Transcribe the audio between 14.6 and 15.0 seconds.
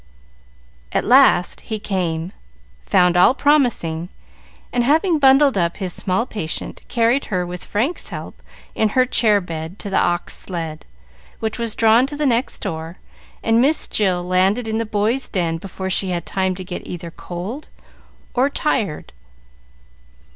in the